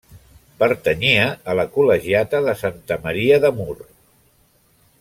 Pertanyia 0.61 1.27
a 1.53 1.55
la 1.59 1.65
col·legiata 1.75 2.39
de 2.47 2.55
Santa 2.63 2.99
Maria 3.05 3.39
de 3.45 3.53
Mur. 3.59 3.77